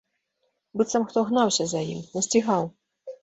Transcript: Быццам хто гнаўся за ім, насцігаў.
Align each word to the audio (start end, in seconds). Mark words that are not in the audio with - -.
Быццам 0.79 1.03
хто 1.11 1.19
гнаўся 1.27 1.67
за 1.73 1.81
ім, 1.93 2.01
насцігаў. 2.17 2.63